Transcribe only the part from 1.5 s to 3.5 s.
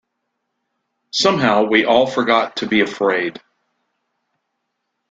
we all forgot to be afraid.